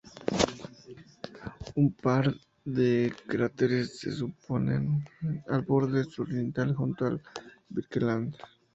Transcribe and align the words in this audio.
Un 1.81 1.91
par 2.03 2.25
de 2.65 3.13
cráteres 3.27 3.99
se 3.99 4.11
superponen 4.11 5.05
al 5.47 5.61
borde 5.61 6.03
suroriental, 6.05 6.73
junto 6.73 7.05
a 7.05 7.19
Birkeland. 7.69 8.35